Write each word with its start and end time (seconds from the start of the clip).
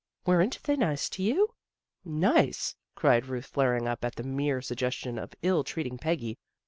"Weren't 0.25 0.57
they 0.63 0.75
nice 0.75 1.09
to 1.09 1.21
you?"" 1.21 1.53
Nice!" 2.27 2.75
cried 2.95 3.27
Ruth, 3.27 3.45
flaring 3.45 3.87
up 3.87 4.03
at 4.03 4.15
the 4.15 4.23
mere 4.23 4.59
suggestion 4.59 5.19
of 5.19 5.35
ill 5.43 5.63
treating 5.63 5.99
Peggy. 5.99 6.39